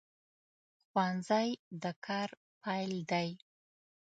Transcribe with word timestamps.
ښوونځی 0.89 1.49
د 1.81 1.83
کار 2.05 2.29
پیل 2.63 2.91
دی 3.11 3.29